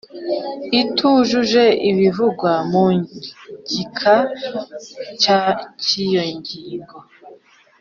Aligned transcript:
itujuje 0.81 1.63
ibivugwa 1.89 2.51
mu 2.71 2.85
gika 3.69 4.15
cya 5.21 5.39
cy 5.83 5.91
iyo 6.05 6.23
ngingo 6.37 6.97